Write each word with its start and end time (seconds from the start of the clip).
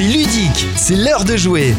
C'est 0.00 0.06
ludique, 0.06 0.66
c'est 0.76 0.96
l'heure 0.96 1.26
de 1.26 1.36
jouer. 1.36 1.74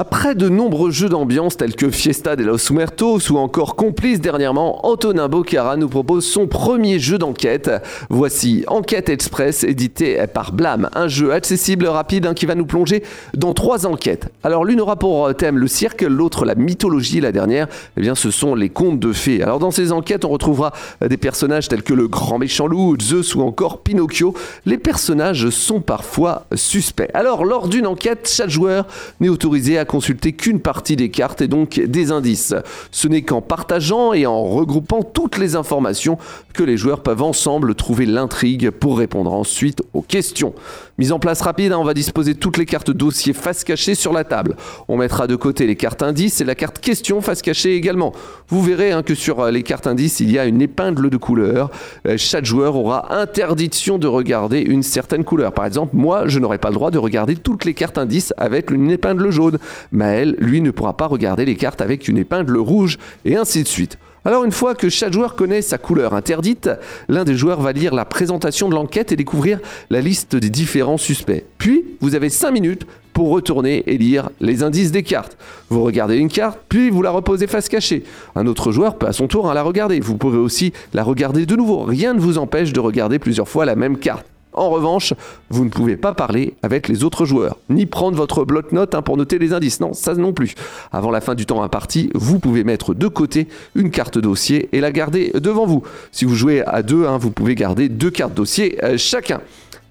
Après 0.00 0.36
de 0.36 0.48
nombreux 0.48 0.92
jeux 0.92 1.08
d'ambiance 1.08 1.56
tels 1.56 1.74
que 1.74 1.90
Fiesta 1.90 2.36
de 2.36 2.44
los 2.44 2.70
Muertos 2.70 3.32
ou 3.32 3.36
encore 3.36 3.74
Complice 3.74 4.20
dernièrement, 4.20 4.86
Antonin 4.86 5.26
Bocara 5.26 5.76
nous 5.76 5.88
propose 5.88 6.24
son 6.24 6.46
premier 6.46 7.00
jeu 7.00 7.18
d'enquête. 7.18 7.68
Voici 8.08 8.62
Enquête 8.68 9.08
Express 9.08 9.64
édité 9.64 10.24
par 10.32 10.52
Blam, 10.52 10.88
un 10.94 11.08
jeu 11.08 11.32
accessible, 11.32 11.88
rapide 11.88 12.26
hein, 12.26 12.34
qui 12.34 12.46
va 12.46 12.54
nous 12.54 12.64
plonger 12.64 13.02
dans 13.34 13.54
trois 13.54 13.86
enquêtes. 13.86 14.28
Alors 14.44 14.64
l'une 14.64 14.80
aura 14.80 14.94
pour 14.94 15.34
thème 15.34 15.58
le 15.58 15.66
cirque, 15.66 16.02
l'autre 16.02 16.44
la 16.44 16.54
mythologie, 16.54 17.20
la 17.20 17.32
dernière, 17.32 17.66
eh 17.96 18.00
bien 18.00 18.14
ce 18.14 18.30
sont 18.30 18.54
les 18.54 18.68
contes 18.68 19.00
de 19.00 19.12
fées. 19.12 19.42
Alors 19.42 19.58
dans 19.58 19.72
ces 19.72 19.90
enquêtes, 19.90 20.24
on 20.24 20.28
retrouvera 20.28 20.72
des 21.04 21.16
personnages 21.16 21.66
tels 21.66 21.82
que 21.82 21.92
le 21.92 22.06
grand 22.06 22.38
méchant 22.38 22.68
loup, 22.68 22.94
Zeus 23.02 23.34
ou 23.34 23.42
encore 23.42 23.82
Pinocchio. 23.82 24.32
Les 24.64 24.78
personnages 24.78 25.50
sont 25.50 25.80
parfois 25.80 26.44
suspects. 26.54 27.10
Alors 27.14 27.44
lors 27.44 27.66
d'une 27.66 27.88
enquête, 27.88 28.30
chaque 28.32 28.50
joueur 28.50 28.86
n'est 29.18 29.28
autorisé 29.28 29.76
à 29.76 29.87
consulter 29.88 30.32
qu'une 30.32 30.60
partie 30.60 30.94
des 30.94 31.10
cartes 31.10 31.40
et 31.40 31.48
donc 31.48 31.80
des 31.80 32.12
indices. 32.12 32.54
Ce 32.92 33.08
n'est 33.08 33.22
qu'en 33.22 33.40
partageant 33.40 34.12
et 34.12 34.26
en 34.26 34.44
regroupant 34.44 35.02
toutes 35.02 35.38
les 35.38 35.56
informations 35.56 36.18
que 36.54 36.62
les 36.62 36.76
joueurs 36.76 37.02
peuvent 37.02 37.22
ensemble 37.22 37.74
trouver 37.74 38.06
l'intrigue 38.06 38.70
pour 38.70 38.98
répondre 38.98 39.32
ensuite 39.32 39.82
aux 39.94 40.02
questions. 40.02 40.54
Mise 40.98 41.12
en 41.12 41.18
place 41.18 41.40
rapide, 41.40 41.72
hein, 41.72 41.78
on 41.78 41.84
va 41.84 41.94
disposer 41.94 42.34
toutes 42.34 42.56
les 42.56 42.66
cartes 42.66 42.90
dossier 42.90 43.32
face 43.32 43.64
cachée 43.64 43.94
sur 43.94 44.12
la 44.12 44.24
table. 44.24 44.56
On 44.88 44.96
mettra 44.96 45.26
de 45.26 45.36
côté 45.36 45.66
les 45.66 45.76
cartes 45.76 46.02
indices 46.02 46.40
et 46.40 46.44
la 46.44 46.54
carte 46.54 46.80
question 46.80 47.20
face 47.20 47.42
cachée 47.42 47.76
également. 47.76 48.12
Vous 48.48 48.62
verrez 48.62 48.92
hein, 48.92 49.02
que 49.02 49.14
sur 49.14 49.40
euh, 49.40 49.50
les 49.50 49.62
cartes 49.62 49.86
indices, 49.86 50.20
il 50.20 50.30
y 50.30 50.38
a 50.38 50.44
une 50.44 50.60
épingle 50.60 51.08
de 51.08 51.16
couleur. 51.16 51.70
Euh, 52.06 52.16
chaque 52.16 52.44
joueur 52.44 52.76
aura 52.76 53.14
interdiction 53.20 53.98
de 53.98 54.06
regarder 54.06 54.60
une 54.60 54.82
certaine 54.82 55.24
couleur. 55.24 55.52
Par 55.52 55.66
exemple, 55.66 55.94
moi, 55.94 56.26
je 56.26 56.38
n'aurai 56.38 56.58
pas 56.58 56.68
le 56.68 56.74
droit 56.74 56.90
de 56.90 56.98
regarder 56.98 57.36
toutes 57.36 57.64
les 57.64 57.74
cartes 57.74 57.98
indices 57.98 58.34
avec 58.36 58.70
une 58.70 58.90
épingle 58.90 59.30
jaune. 59.30 59.58
Maël, 59.92 60.36
lui, 60.38 60.60
ne 60.60 60.70
pourra 60.70 60.96
pas 60.96 61.06
regarder 61.06 61.44
les 61.44 61.56
cartes 61.56 61.80
avec 61.80 62.08
une 62.08 62.18
épingle 62.18 62.56
rouge 62.58 62.98
et 63.24 63.36
ainsi 63.36 63.62
de 63.62 63.68
suite. 63.68 63.98
Alors 64.24 64.44
une 64.44 64.52
fois 64.52 64.74
que 64.74 64.88
chaque 64.88 65.12
joueur 65.12 65.36
connaît 65.36 65.62
sa 65.62 65.78
couleur 65.78 66.12
interdite, 66.12 66.68
l'un 67.08 67.24
des 67.24 67.34
joueurs 67.34 67.60
va 67.60 67.72
lire 67.72 67.94
la 67.94 68.04
présentation 68.04 68.68
de 68.68 68.74
l'enquête 68.74 69.12
et 69.12 69.16
découvrir 69.16 69.60
la 69.90 70.00
liste 70.00 70.36
des 70.36 70.50
différents 70.50 70.98
suspects. 70.98 71.44
Puis, 71.56 71.84
vous 72.00 72.14
avez 72.14 72.28
5 72.28 72.50
minutes 72.50 72.86
pour 73.12 73.30
retourner 73.30 73.82
et 73.86 73.96
lire 73.96 74.30
les 74.40 74.62
indices 74.62 74.92
des 74.92 75.02
cartes. 75.02 75.36
Vous 75.70 75.82
regardez 75.82 76.16
une 76.16 76.28
carte, 76.28 76.60
puis 76.68 76.90
vous 76.90 77.02
la 77.02 77.10
reposez 77.10 77.46
face 77.46 77.68
cachée. 77.68 78.04
Un 78.36 78.46
autre 78.46 78.70
joueur 78.70 78.96
peut 78.96 79.06
à 79.06 79.12
son 79.12 79.28
tour 79.28 79.52
la 79.52 79.62
regarder. 79.62 79.98
Vous 79.98 80.16
pouvez 80.16 80.38
aussi 80.38 80.72
la 80.92 81.02
regarder 81.02 81.46
de 81.46 81.56
nouveau. 81.56 81.82
Rien 81.82 82.14
ne 82.14 82.20
vous 82.20 82.38
empêche 82.38 82.72
de 82.72 82.80
regarder 82.80 83.18
plusieurs 83.18 83.48
fois 83.48 83.64
la 83.64 83.76
même 83.76 83.98
carte. 83.98 84.26
En 84.58 84.70
revanche, 84.70 85.14
vous 85.50 85.64
ne 85.64 85.70
pouvez 85.70 85.96
pas 85.96 86.14
parler 86.14 86.54
avec 86.62 86.88
les 86.88 87.04
autres 87.04 87.24
joueurs, 87.24 87.56
ni 87.68 87.86
prendre 87.86 88.16
votre 88.16 88.44
bloc-notes 88.44 88.94
hein, 88.94 89.02
pour 89.02 89.16
noter 89.16 89.38
les 89.38 89.52
indices. 89.52 89.80
Non, 89.80 89.92
ça 89.92 90.14
non 90.14 90.32
plus. 90.32 90.54
Avant 90.90 91.12
la 91.12 91.20
fin 91.20 91.36
du 91.36 91.46
temps 91.46 91.62
imparti, 91.62 92.10
vous 92.14 92.40
pouvez 92.40 92.64
mettre 92.64 92.92
de 92.92 93.06
côté 93.06 93.46
une 93.76 93.90
carte 93.90 94.18
dossier 94.18 94.68
et 94.72 94.80
la 94.80 94.90
garder 94.90 95.30
devant 95.34 95.64
vous. 95.64 95.84
Si 96.10 96.24
vous 96.24 96.34
jouez 96.34 96.64
à 96.66 96.82
deux, 96.82 97.06
hein, 97.06 97.18
vous 97.18 97.30
pouvez 97.30 97.54
garder 97.54 97.88
deux 97.88 98.10
cartes 98.10 98.34
dossier 98.34 98.82
euh, 98.84 98.98
chacun. 98.98 99.40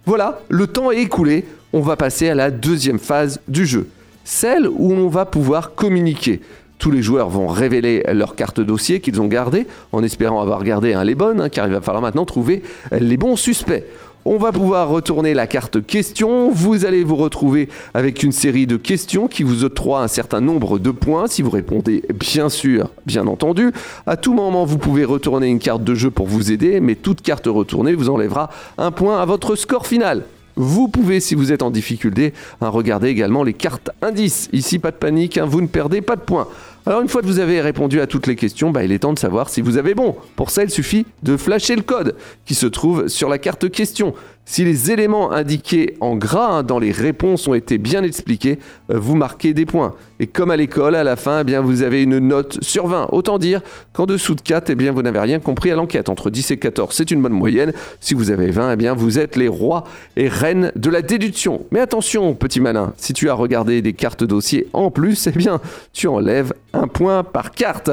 Voilà, 0.05 0.41
le 0.49 0.67
temps 0.67 0.91
est 0.91 1.02
écoulé. 1.02 1.45
On 1.71 1.81
va 1.81 1.95
passer 1.95 2.29
à 2.29 2.35
la 2.35 2.52
deuxième 2.52 2.99
phase 2.99 3.39
du 3.47 3.65
jeu, 3.65 3.87
celle 4.23 4.67
où 4.67 4.91
on 4.91 5.07
va 5.07 5.25
pouvoir 5.25 5.75
communiquer. 5.75 6.41
Tous 6.77 6.91
les 6.91 7.02
joueurs 7.02 7.29
vont 7.29 7.47
révéler 7.47 8.03
leurs 8.13 8.35
cartes 8.35 8.59
dossier 8.59 8.99
qu'ils 8.99 9.19
ont 9.19 9.27
gardées, 9.27 9.65
en 9.91 10.03
espérant 10.03 10.41
avoir 10.41 10.63
gardé 10.63 10.93
un 10.93 11.03
les 11.03 11.15
bonnes, 11.15 11.41
hein, 11.41 11.49
car 11.49 11.67
il 11.67 11.73
va 11.73 11.81
falloir 11.81 12.02
maintenant 12.02 12.25
trouver 12.25 12.61
les 12.91 13.17
bons 13.17 13.35
suspects. 13.35 13.83
On 14.30 14.36
va 14.36 14.52
pouvoir 14.52 14.89
retourner 14.89 15.33
la 15.33 15.47
carte 15.47 15.86
question. 15.86 16.52
Vous 16.52 16.83
allez 16.83 17.06
vous 17.06 17.16
retrouver 17.16 17.70
avec 17.94 18.23
une 18.23 18.33
série 18.33 18.67
de 18.67 18.75
questions 18.75 19.30
qui 19.30 19.42
vous 19.44 19.64
octroient 19.64 20.02
un 20.02 20.09
certain 20.09 20.42
nombre 20.42 20.80
de 20.80 20.92
points 20.92 21.28
si 21.28 21.42
vous 21.42 21.50
répondez 21.50 22.03
bien 22.14 22.50
sûr, 22.50 22.89
bien 23.05 23.25
entendu. 23.25 23.72
À 24.05 24.17
tout 24.17 24.33
moment, 24.33 24.66
vous 24.66 24.80
pouvez 24.80 25.05
retourner 25.05 25.48
une 25.48 25.60
carte 25.60 25.86
de 25.86 25.95
jeu 25.95 26.11
pour 26.11 26.27
vous 26.27 26.52
aider, 26.52 26.82
mais 26.82 26.95
toute 26.95 27.21
carte 27.21 27.45
retournée 27.48 27.93
vous 27.93 28.10
enlèvera 28.10 28.49
un 28.77 28.92
point 28.92 29.21
à 29.21 29.23
votre 29.23 29.55
score 29.55 29.87
final. 29.87 30.26
Vous 30.58 30.89
pouvez, 30.89 31.20
si 31.21 31.33
vous 31.33 31.54
êtes 31.54 31.61
en 31.61 31.70
difficulté, 31.70 32.33
hein, 32.60 32.70
regarder 32.70 33.08
également 33.08 33.43
les 33.43 33.54
cartes 33.54 33.92
indices. 34.02 34.49
Ici, 34.52 34.80
pas 34.80 34.92
de 34.92 34.98
panique, 34.98 35.37
hein, 35.37 35.45
vous 35.45 35.61
ne 35.61 35.67
perdez 35.67 36.02
pas 36.02 36.16
de 36.17 36.21
points. 36.21 36.48
Alors 36.87 37.02
une 37.02 37.09
fois 37.09 37.21
que 37.21 37.27
vous 37.27 37.39
avez 37.39 37.59
répondu 37.59 37.99
à 37.99 38.08
toutes 38.08 38.27
les 38.27 38.37
questions, 38.37 38.71
bah, 38.71 38.81
il 38.86 38.93
est 38.93 38.99
temps 38.99 39.11
de 39.11 39.20
savoir 39.20 39.49
si 39.49 39.59
vous 39.59 39.75
avez 39.75 39.93
bon. 39.93 40.15
Pour 40.37 40.52
ça, 40.52 40.64
il 40.64 40.70
suffit 40.70 41.05
de 41.21 41.36
flasher 41.36 41.75
le 41.75 41.81
code 41.81 42.15
qui 42.45 42.55
se 42.55 42.65
trouve 42.65 43.09
sur 43.09 43.27
la 43.27 43.39
carte 43.39 43.70
question. 43.70 44.14
Si 44.49 44.64
les 44.64 44.92
éléments 44.92 45.33
indiqués 45.33 45.98
en 45.99 46.15
gras 46.15 46.48
hein, 46.48 46.64
dans 46.64 46.80
les 46.80 46.93
réponses 46.93 47.49
ont 47.49 47.53
été 47.53 47.77
bien 47.77 48.02
expliqués, 48.02 48.59
euh, 48.89 48.98
vous 48.98 49.17
marquez 49.17 49.53
des 49.53 49.65
points. 49.65 49.93
Et 50.21 50.27
comme 50.27 50.52
à 50.52 50.55
l'école, 50.55 50.95
à 50.95 51.03
la 51.03 51.17
fin, 51.17 51.42
eh 51.42 51.43
bien, 51.43 51.59
vous 51.59 51.81
avez 51.81 52.02
une 52.02 52.20
note 52.20 52.64
sur 52.64 52.87
20. 52.87 53.09
Autant 53.11 53.39
dire 53.39 53.61
qu'en 53.92 54.05
dessous 54.05 54.36
de 54.36 54.42
4, 54.42 54.69
eh 54.69 54.75
bien, 54.75 54.93
vous 54.93 55.02
n'avez 55.02 55.19
rien 55.19 55.39
compris 55.39 55.69
à 55.69 55.75
l'enquête. 55.75 56.08
Entre 56.08 56.30
10 56.30 56.52
et 56.52 56.58
14, 56.58 56.95
c'est 56.95 57.11
une 57.11 57.21
bonne 57.21 57.33
moyenne. 57.33 57.73
Si 57.99 58.14
vous 58.14 58.31
avez 58.31 58.49
20, 58.49 58.71
eh 58.71 58.75
bien, 58.77 58.93
vous 58.93 59.19
êtes 59.19 59.36
les 59.36 59.49
rois 59.49 59.83
et 60.15 60.30
reines 60.30 60.71
de 60.77 60.89
la 60.89 61.02
déduction. 61.02 61.65
Mais 61.71 61.81
attention, 61.81 62.33
petit 62.33 62.61
malin, 62.61 62.93
si 62.95 63.11
tu 63.11 63.30
as 63.30 63.33
regardé 63.33 63.81
des 63.81 63.92
cartes 63.92 64.23
dossiers 64.23 64.69
en 64.71 64.92
plus, 64.92 65.27
eh 65.27 65.31
bien, 65.31 65.59
tu 65.92 66.08
enlèves 66.08 66.54
point 66.86 67.23
par 67.23 67.52
carte. 67.52 67.89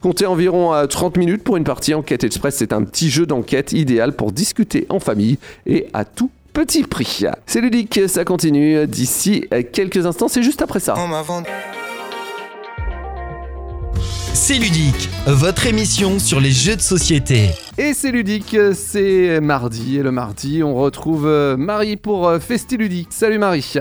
Comptez 0.00 0.26
environ 0.26 0.86
30 0.86 1.16
euh, 1.16 1.20
minutes 1.20 1.42
pour 1.42 1.56
une 1.56 1.64
partie 1.64 1.94
Enquête 1.94 2.22
Express. 2.22 2.54
C'est 2.58 2.72
un 2.72 2.84
petit 2.84 3.10
jeu 3.10 3.26
d'enquête 3.26 3.72
idéal 3.72 4.12
pour 4.12 4.30
discuter 4.30 4.86
en 4.88 5.00
famille 5.00 5.38
et 5.66 5.88
à 5.92 6.04
tout 6.04 6.30
petit 6.52 6.84
prix. 6.84 7.24
C'est 7.46 7.60
ludique, 7.60 8.00
ça 8.06 8.24
continue 8.24 8.86
d'ici 8.86 9.46
quelques 9.72 10.06
instants, 10.06 10.28
c'est 10.28 10.42
juste 10.42 10.62
après 10.62 10.80
ça. 10.80 10.94
C'est 14.40 14.54
ludique, 14.54 15.10
votre 15.26 15.66
émission 15.66 16.18
sur 16.18 16.40
les 16.40 16.52
jeux 16.52 16.76
de 16.76 16.80
société. 16.80 17.50
Et 17.76 17.92
c'est 17.92 18.12
ludique, 18.12 18.56
c'est 18.72 19.40
mardi, 19.40 19.98
et 19.98 20.02
le 20.02 20.12
mardi, 20.12 20.62
on 20.62 20.74
retrouve 20.74 21.26
euh, 21.26 21.56
Marie 21.56 21.96
pour 21.96 22.28
euh, 22.28 22.38
Festi 22.38 22.76
Ludique. 22.76 23.08
Salut 23.10 23.38
Marie. 23.38 23.74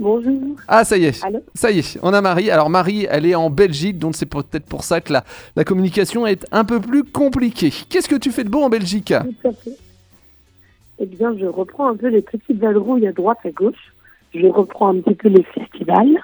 Bonjour. 0.00 0.40
Ah, 0.66 0.82
ça 0.84 0.96
y 0.96 1.04
est. 1.04 1.24
ça 1.54 1.70
y 1.70 1.78
est, 1.78 1.98
on 2.02 2.12
a 2.12 2.20
Marie. 2.20 2.50
Alors, 2.50 2.70
Marie, 2.70 3.06
elle 3.08 3.26
est 3.26 3.34
en 3.34 3.50
Belgique, 3.50 3.98
donc 3.98 4.16
c'est 4.16 4.26
peut-être 4.26 4.66
pour 4.66 4.82
ça 4.82 5.00
que 5.00 5.12
la, 5.12 5.24
la 5.56 5.64
communication 5.64 6.26
est 6.26 6.46
un 6.52 6.64
peu 6.64 6.80
plus 6.80 7.04
compliquée. 7.04 7.72
Qu'est-ce 7.88 8.08
que 8.08 8.16
tu 8.16 8.30
fais 8.30 8.44
de 8.44 8.48
beau 8.48 8.62
en 8.62 8.70
Belgique? 8.70 9.12
Tout 9.42 9.48
à 9.48 9.52
fait 9.52 9.76
eh 11.00 11.06
bien, 11.06 11.34
je 11.38 11.46
reprends 11.46 11.88
un 11.88 11.96
peu 11.96 12.08
les 12.08 12.20
petites 12.20 12.58
vadrouilles 12.58 13.06
à 13.06 13.12
droite, 13.12 13.38
à 13.44 13.50
gauche. 13.50 13.94
Je 14.34 14.46
reprends 14.46 14.88
un 14.88 15.00
petit 15.00 15.14
peu 15.14 15.28
les 15.28 15.42
festivals. 15.42 16.18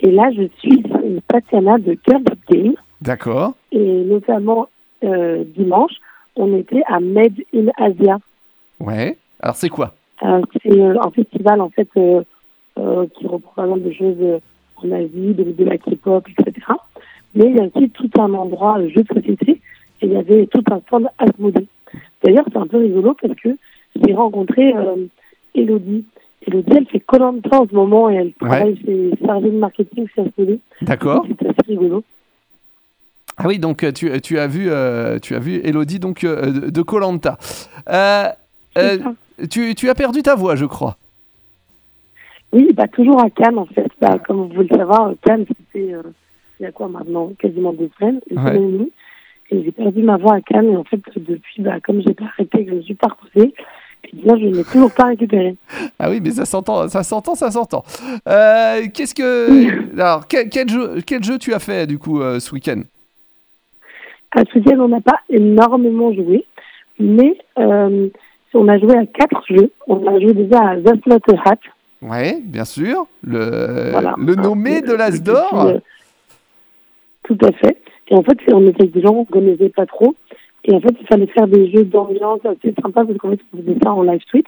Et 0.00 0.10
là, 0.10 0.30
je 0.36 0.42
suis 0.58 0.82
une 1.02 1.22
Tatiana 1.22 1.78
de 1.78 1.94
Curb 1.94 2.28
Game. 2.50 2.74
D'accord. 3.00 3.54
Et 3.72 4.04
notamment, 4.04 4.68
euh, 5.02 5.44
dimanche, 5.56 5.92
on 6.36 6.54
était 6.56 6.82
à 6.88 7.00
Made 7.00 7.40
in 7.54 7.68
Asia. 7.78 8.18
Ouais. 8.80 9.16
Alors, 9.40 9.56
c'est 9.56 9.70
quoi? 9.70 9.94
Euh, 10.22 10.42
C'est 10.62 10.78
euh, 10.78 10.94
un 11.02 11.10
festival, 11.10 11.62
en 11.62 11.70
fait, 11.70 11.88
qui 12.74 13.26
reprend 13.26 13.76
des 13.76 13.94
choses 13.94 14.40
en 14.76 14.90
Asie, 14.92 15.34
de, 15.34 15.44
de 15.44 15.64
la 15.64 15.78
K-pop, 15.78 16.26
etc. 16.28 16.66
Mais 17.34 17.46
il 17.46 17.56
y 17.56 17.60
a 17.60 17.64
aussi 17.64 17.90
tout 17.90 18.10
un 18.18 18.32
endroit 18.34 18.78
jeu 18.88 19.02
de 19.02 19.14
société. 19.14 19.60
Et 20.02 20.06
il 20.06 20.12
y 20.12 20.16
avait 20.16 20.46
tout 20.46 20.64
un 20.70 20.80
stand 20.80 21.08
Asmodée. 21.18 21.66
D'ailleurs, 22.22 22.44
c'est 22.52 22.58
un 22.58 22.66
peu 22.66 22.78
rigolo 22.78 23.14
parce 23.20 23.34
que 23.34 23.50
j'ai 23.94 24.14
rencontré 24.14 24.74
euh, 24.74 25.06
Elodie. 25.54 26.04
Elodie, 26.46 26.72
elle 26.76 26.86
fait 26.86 27.00
Colanta 27.00 27.60
en 27.60 27.68
ce 27.68 27.74
moment 27.74 28.10
et 28.10 28.14
elle 28.14 28.32
travaille 28.32 28.76
chez 28.84 29.10
Chargée 29.24 29.50
de 29.50 29.58
marketing 29.58 30.06
chez 30.14 30.24
SPD. 30.28 30.58
D'accord. 30.82 31.24
C'est 31.28 31.46
assez 31.46 31.68
rigolo. 31.68 32.02
Ah 33.36 33.44
oui, 33.46 33.58
donc 33.58 33.82
euh, 33.82 33.92
tu, 33.92 34.20
tu, 34.20 34.38
as 34.38 34.46
vu, 34.46 34.66
euh, 34.68 35.18
tu 35.18 35.34
as 35.34 35.38
vu 35.38 35.60
Elodie 35.64 35.98
donc, 35.98 36.24
euh, 36.24 36.70
de 36.70 36.82
Colanta. 36.82 37.38
tu, 39.50 39.74
tu 39.74 39.88
as 39.88 39.94
perdu 39.94 40.22
ta 40.22 40.34
voix, 40.34 40.56
je 40.56 40.66
crois. 40.66 40.96
Oui, 42.52 42.72
bah, 42.74 42.88
toujours 42.88 43.22
à 43.22 43.30
Cannes 43.30 43.58
en 43.58 43.66
fait. 43.66 43.90
Bah, 44.00 44.18
comme 44.18 44.52
vous 44.52 44.62
le 44.62 44.68
savoir, 44.68 45.12
Cannes, 45.24 45.46
c'était 45.48 45.94
il 46.60 46.62
y 46.62 46.66
a 46.66 46.72
quoi 46.72 46.88
maintenant? 46.88 47.32
Quasiment 47.38 47.72
deux 47.72 47.90
semaines, 47.98 48.20
une 48.30 48.38
semaine 48.38 48.56
et 48.56 48.72
demie. 48.72 48.92
Et 49.50 49.64
j'ai 49.64 49.72
perdu 49.72 50.02
ma 50.02 50.16
voix 50.16 50.36
à 50.36 50.40
Cannes 50.40 50.70
et 50.70 50.76
en 50.76 50.84
fait, 50.84 51.00
depuis, 51.16 51.62
bah, 51.62 51.80
comme 51.82 52.02
j'ai 52.06 52.14
pas 52.14 52.24
arrêté, 52.24 52.64
que 52.64 52.70
je 52.70 52.76
me 52.76 52.82
suis 52.82 52.94
pas 52.94 53.08
reposée, 53.08 53.54
Bien, 54.12 54.36
je 54.36 54.46
n'ai 54.46 54.64
toujours 54.64 54.92
pas 54.92 55.06
récupéré. 55.06 55.56
Ah 55.98 56.10
oui, 56.10 56.20
mais 56.22 56.30
ça 56.30 56.44
s'entend, 56.44 56.88
ça 56.88 57.02
s'entend, 57.02 57.34
ça 57.34 57.50
s'entend. 57.50 57.84
Euh, 58.28 58.82
qu'est-ce 58.92 59.14
que, 59.14 59.92
alors, 60.00 60.26
quel, 60.26 60.68
jeu, 60.68 60.96
quel 61.06 61.22
jeu 61.22 61.38
tu 61.38 61.54
as 61.54 61.60
fait 61.60 61.86
du 61.86 61.98
coup 61.98 62.20
euh, 62.20 62.40
ce 62.40 62.52
week-end? 62.52 62.82
Ah, 64.32 64.42
Ce 64.52 64.58
week-end, 64.58 64.80
on 64.80 64.88
n'a 64.88 65.00
pas 65.00 65.20
énormément 65.30 66.12
joué, 66.12 66.44
mais 66.98 67.38
euh, 67.58 68.08
on 68.54 68.68
a 68.68 68.78
joué 68.78 68.96
à 68.96 69.06
quatre 69.06 69.42
jeux. 69.48 69.70
On 69.86 70.06
a 70.06 70.18
joué 70.18 70.32
déjà 70.32 70.58
à 70.70 70.76
The 70.76 71.00
Slaughter 71.04 71.36
Hat. 71.44 71.58
Oui, 72.02 72.40
bien 72.42 72.64
sûr, 72.64 73.06
le, 73.22 73.92
le 74.18 74.34
nommé 74.34 74.82
de 74.82 74.92
l'As 74.92 75.22
d'or. 75.22 75.74
Tout 77.22 77.38
à 77.42 77.52
fait. 77.52 77.78
Et 78.08 78.14
en 78.14 78.22
fait, 78.22 78.38
on 78.52 78.66
était 78.66 78.86
des 78.86 79.00
gens 79.00 79.12
qu'on 79.12 79.20
ne 79.20 79.26
connaissait 79.26 79.68
pas 79.68 79.86
trop. 79.86 80.14
Et 80.64 80.74
en 80.74 80.80
fait, 80.80 80.94
il 81.00 81.06
fallait 81.06 81.26
faire 81.28 81.46
des 81.46 81.70
jeux 81.70 81.84
d'ambiance 81.84 82.40
assez 82.44 82.74
sympas 82.82 83.04
parce 83.04 83.18
qu'en 83.18 83.30
fait, 83.30 83.40
on 83.52 83.58
faisait 83.58 83.76
ça 83.82 83.92
en 83.92 84.02
live 84.02 84.22
tweet. 84.30 84.46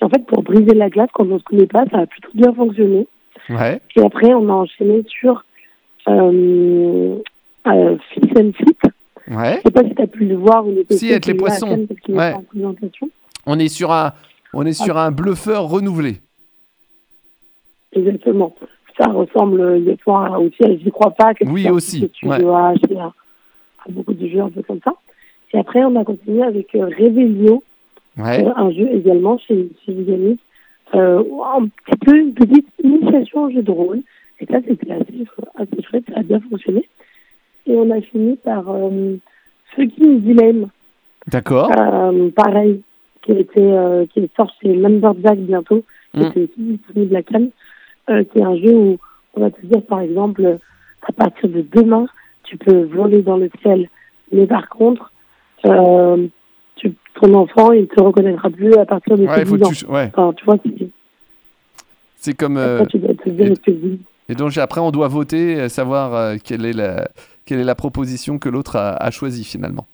Et 0.00 0.04
en 0.04 0.08
fait, 0.08 0.24
pour 0.26 0.42
briser 0.42 0.74
la 0.74 0.90
glace, 0.90 1.08
quand 1.12 1.24
on 1.24 1.34
ne 1.34 1.38
se 1.38 1.44
connaît 1.44 1.66
pas, 1.66 1.84
ça 1.90 1.98
a 1.98 2.06
plutôt 2.06 2.30
bien 2.34 2.52
fonctionné. 2.52 3.06
Ouais. 3.48 3.80
Et 3.94 4.02
après, 4.02 4.34
on 4.34 4.48
a 4.48 4.52
enchaîné 4.52 5.04
sur 5.08 5.44
euh, 6.08 7.16
euh, 7.66 7.96
and 8.38 8.52
Fit. 8.56 8.76
Ouais. 9.28 9.56
Je 9.56 9.62
sais 9.62 9.70
pas 9.70 9.84
si 9.84 9.94
tu 9.94 10.02
as 10.02 10.06
pu 10.06 10.24
le 10.24 10.36
voir 10.36 10.66
ou 10.66 10.72
le 10.72 10.84
Si, 10.90 11.10
avec 11.10 11.26
les 11.26 11.34
poissons. 11.34 11.86
Ouais. 12.08 12.34
On 13.46 13.58
est 13.58 13.68
sur 13.68 13.92
un, 13.92 14.12
on 14.52 14.64
est 14.66 14.72
sur 14.72 14.96
un 14.98 15.10
bluffeur 15.10 15.64
renouvelé. 15.64 16.20
Exactement. 17.96 18.54
Ça 18.98 19.08
ressemble 19.08 19.60
exactement 19.76 20.20
à- 20.24 20.38
aussi 20.38 20.62
à 20.64 20.74
J'y 20.76 20.90
crois 20.90 21.10
pas. 21.10 21.34
que 21.34 21.44
Oui, 21.44 21.68
aussi, 21.68 22.08
peu 22.22 22.28
ouais. 22.28 22.38
H 22.38 22.92
et 22.92 22.98
à, 22.98 23.06
à 23.06 23.90
beaucoup 23.90 24.14
de 24.14 24.26
jeux 24.28 24.40
un 24.40 24.50
peu 24.50 24.62
comme 24.62 24.80
ça. 24.84 24.94
Et 25.52 25.58
après, 25.58 25.84
on 25.84 25.96
a 25.96 26.04
continué 26.04 26.42
avec 26.42 26.74
euh, 26.74 26.86
Revelio, 26.98 27.62
Ouais. 28.18 28.44
euh, 28.44 28.50
un 28.56 28.70
jeu 28.70 28.88
également 28.92 29.38
chez, 29.38 29.68
chez. 29.84 29.94
Euh, 30.94 31.22
un 31.56 31.66
petit 31.66 31.98
peu 32.04 32.16
une 32.16 32.32
petite 32.32 32.68
initiation 32.82 33.44
au 33.44 33.50
jeu 33.50 33.62
de 33.62 33.70
rôle. 33.70 34.00
Et 34.40 34.46
ça, 34.46 34.58
c'était 34.66 34.92
assez, 34.92 35.24
assez 35.56 35.82
chouette, 35.82 36.04
ça 36.12 36.20
a 36.20 36.22
bien 36.22 36.40
fonctionné. 36.40 36.88
Et 37.66 37.74
on 37.74 37.90
a 37.90 38.00
fini 38.00 38.36
par 38.36 38.64
euh, 38.70 39.16
Fucking 39.74 40.20
Dilemme, 40.20 40.68
D'accord. 41.26 41.70
euh, 41.76 42.30
pareil, 42.30 42.82
qui, 43.22 43.32
euh, 43.58 44.06
qui 44.06 44.20
est 44.20 44.36
sorti 44.36 44.56
chez 44.62 44.74
Lumberjack 44.74 45.38
bientôt, 45.38 45.82
qui 46.14 46.20
Mm. 46.20 46.26
était 46.26 46.42
aussi 46.44 46.52
disponible 46.60 47.16
à 47.16 47.22
Cannes, 47.22 47.50
euh, 48.10 48.24
qui 48.24 48.38
est 48.38 48.42
un 48.44 48.56
jeu 48.56 48.74
où 48.74 48.98
on 49.34 49.40
va 49.40 49.50
te 49.50 49.64
dire, 49.66 49.82
par 49.82 50.00
exemple, 50.00 50.58
à 51.02 51.12
partir 51.12 51.48
de 51.48 51.64
demain, 51.72 52.06
tu 52.44 52.56
peux 52.56 52.84
voler 52.84 53.22
dans 53.22 53.36
le 53.36 53.50
ciel. 53.62 53.88
Mais 54.32 54.46
par 54.46 54.68
contre, 54.68 55.12
euh, 55.66 56.26
tu, 56.76 56.92
ton 57.20 57.34
enfant, 57.34 57.72
il 57.72 57.86
te 57.88 58.00
reconnaîtra 58.02 58.50
plus 58.50 58.74
à 58.74 58.84
partir 58.86 59.16
de 59.16 59.24
Ouais, 59.26 59.44
faut 59.44 59.56
10 59.56 59.62
ans. 59.64 59.70
que 59.70 59.74
tu, 59.74 59.86
ouais. 59.86 60.10
Enfin, 60.14 60.32
tu 60.36 60.44
vois, 60.44 60.56
c'est- 60.64 60.88
C'est 62.18 62.36
comme. 62.36 62.56
euh, 62.56 62.76
après, 62.80 62.86
tu 62.86 62.98
dois 62.98 63.14
te 63.14 63.28
dire 63.30 63.52
et- 64.28 64.34
donc 64.34 64.56
après, 64.58 64.80
on 64.80 64.90
doit 64.90 65.06
voter, 65.08 65.60
euh, 65.60 65.68
savoir 65.68 66.34
quelle 66.42 66.64
est 66.64 66.72
la, 66.72 67.08
quelle 67.44 67.60
est 67.60 67.64
la 67.64 67.76
proposition 67.76 68.38
que 68.40 68.48
l'autre 68.48 68.74
a, 68.76 68.94
a 68.96 69.10
choisie 69.12 69.44
finalement. 69.44 69.86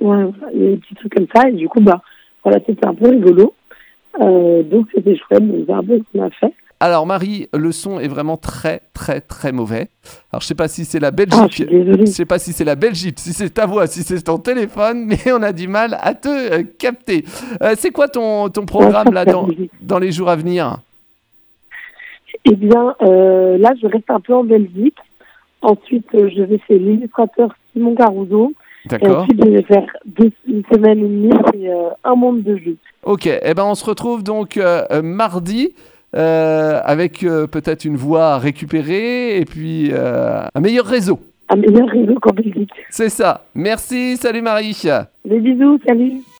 Ouais, 0.00 0.24
il 0.54 0.62
y 0.62 0.66
a 0.66 0.70
des 0.70 0.76
petits 0.78 0.94
trucs 0.94 1.14
comme 1.14 1.26
ça. 1.34 1.48
Et 1.48 1.52
du 1.52 1.68
coup, 1.68 1.80
bah, 1.80 2.00
voilà, 2.42 2.60
c'était 2.66 2.86
un 2.86 2.94
peu 2.94 3.10
rigolo. 3.10 3.52
Euh, 4.22 4.62
donc, 4.62 4.86
c'était 4.94 5.16
chouette. 5.16 5.46
Donc, 5.46 5.64
c'est 5.66 5.72
un 5.74 5.82
peu 5.84 5.98
ce 5.98 6.18
qu'on 6.18 6.24
a 6.24 6.30
fait. 6.30 6.54
Alors 6.78 7.06
Marie, 7.06 7.48
le 7.54 7.72
son 7.72 7.98
est 7.98 8.08
vraiment 8.08 8.36
très 8.36 8.82
très 8.92 9.20
très 9.22 9.50
mauvais. 9.50 9.88
Alors 10.30 10.42
je 10.42 10.46
sais 10.46 10.54
pas 10.54 10.68
si 10.68 10.84
c'est 10.84 11.00
la 11.00 11.08
Ah, 11.08 11.10
je 11.10 11.24
Belgique. 11.24 11.52
suis 11.52 11.64
désolée. 11.66 12.06
Je 12.06 12.10
sais 12.10 12.26
pas 12.26 12.38
si 12.38 12.52
c'est 12.52 12.64
la 12.64 12.74
Belgique, 12.74 13.18
si 13.18 13.32
c'est 13.32 13.48
ta 13.50 13.64
voix, 13.66 13.86
si 13.86 14.02
c'est 14.02 14.20
ton 14.22 14.38
téléphone, 14.38 15.04
mais 15.06 15.32
on 15.32 15.42
a 15.42 15.52
du 15.52 15.68
mal 15.68 15.96
à 16.02 16.14
te 16.14 16.28
euh, 16.28 16.62
capter. 16.78 17.24
Euh, 17.62 17.74
c'est 17.78 17.90
quoi 17.90 18.08
ton, 18.08 18.50
ton 18.50 18.66
programme 18.66 19.12
là 19.14 19.24
dans, 19.24 19.48
dans 19.80 19.98
les 19.98 20.12
jours 20.12 20.28
à 20.28 20.36
venir? 20.36 20.78
Eh 22.44 22.54
bien, 22.54 22.94
euh, 23.02 23.56
là, 23.58 23.72
je 23.80 23.86
reste 23.86 24.08
un 24.10 24.20
peu 24.20 24.34
en 24.34 24.44
Belgique. 24.44 24.96
Ensuite, 25.62 26.06
je 26.12 26.42
vais 26.42 26.60
chez 26.68 26.78
l'illustrateur 26.78 27.54
Simon 27.72 27.94
Caruso. 27.94 28.52
Et 29.02 29.08
ensuite, 29.08 29.42
je 29.44 29.50
vais 29.50 29.62
faire 29.62 29.86
deux, 30.04 30.30
une 30.46 30.62
semaine 30.72 30.98
et 30.98 31.02
demie 31.02 31.30
et 31.54 31.70
un 32.04 32.14
monde 32.14 32.42
de 32.44 32.56
jeux. 32.56 32.76
Ok, 33.02 33.26
eh 33.26 33.54
ben 33.54 33.64
on 33.64 33.74
se 33.74 33.84
retrouve 33.84 34.22
donc 34.22 34.60
mardi 35.02 35.74
avec 36.16 37.22
euh, 37.24 37.46
peut-être 37.46 37.84
une 37.84 37.96
voix 37.96 38.34
à 38.34 38.38
récupérer 38.38 39.38
et 39.38 39.44
puis 39.44 39.90
euh, 39.92 40.42
un 40.54 40.60
meilleur 40.60 40.86
réseau. 40.86 41.20
Un 41.48 41.56
meilleur 41.56 41.88
réseau 41.88 42.14
qu'en 42.20 42.32
Belgique. 42.32 42.70
C'est 42.90 43.08
ça. 43.08 43.44
Merci, 43.54 44.16
salut 44.16 44.42
Marie. 44.42 44.76
Des 45.24 45.38
bisous, 45.38 45.78
salut 45.86 46.22